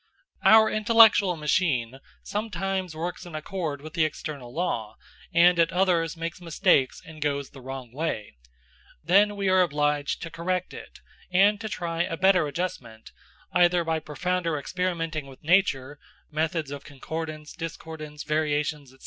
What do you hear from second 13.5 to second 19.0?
either by profounder experimenting with nature (methods of concordance, discordance, variations, &c.)